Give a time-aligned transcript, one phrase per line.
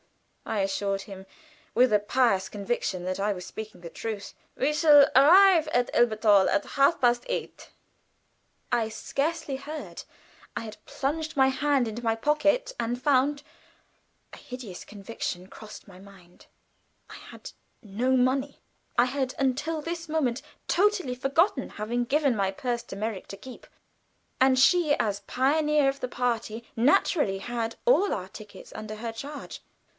[0.47, 1.27] I assured him,
[1.75, 4.33] with a pious conviction that I was speaking the truth.
[4.55, 7.69] "We shall arrive at Elberthal about half past eight."
[8.71, 10.03] I scarcely heard.
[10.57, 13.43] I had plunged my hand into my pocket, and found
[14.33, 16.47] a hideous conviction crossed my mind
[17.09, 17.51] I had
[17.83, 18.59] no money!
[18.97, 23.67] I had until this moment totally forgotten having given my purse to Merrick to keep;
[24.41, 29.61] and she, as pioneer of the party, naturally had all our tickets under her charge.